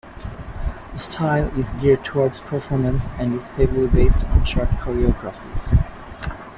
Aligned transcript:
The 0.93 0.97
style 0.97 1.55
is 1.59 1.73
geared 1.73 2.03
towards 2.03 2.39
performance 2.41 3.09
and 3.19 3.35
is 3.35 3.51
heavily 3.51 3.85
based 3.85 4.23
on 4.23 4.43
short 4.43 4.69
choreographies. 4.79 5.77